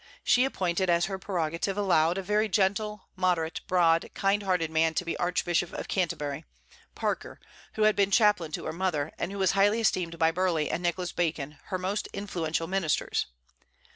She 0.23 0.45
appointed, 0.45 0.89
as 0.89 1.05
her 1.05 1.19
prerogative 1.19 1.77
allowed, 1.77 2.17
a 2.17 2.23
very 2.23 2.49
gentle, 2.49 3.03
moderate, 3.15 3.61
broad, 3.67 4.09
kind 4.15 4.41
hearted 4.41 4.71
man 4.71 4.95
to 4.95 5.05
be 5.05 5.15
Archbishop 5.17 5.73
of 5.73 5.87
Canterbury, 5.87 6.43
Parker, 6.95 7.39
who 7.73 7.83
had 7.83 7.95
been 7.95 8.09
chaplain 8.09 8.51
to 8.53 8.65
her 8.65 8.73
mother, 8.73 9.11
and 9.19 9.31
who 9.31 9.37
was 9.37 9.51
highly 9.51 9.79
esteemed 9.79 10.17
by 10.17 10.31
Burleigh 10.31 10.71
and 10.71 10.81
Nicholas 10.81 11.11
Bacon, 11.11 11.59
her 11.65 11.77
most 11.77 12.07
influential 12.13 12.65
ministers. 12.65 13.27